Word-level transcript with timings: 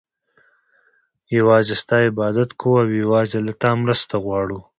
يوازي 1.37 1.75
ستا 1.81 1.95
عبادت 2.05 2.49
كوو 2.59 2.79
او 2.81 2.87
يوازي 3.03 3.39
له 3.45 3.53
تا 3.61 3.69
مرسته 3.81 4.15
غواړو 4.25 4.59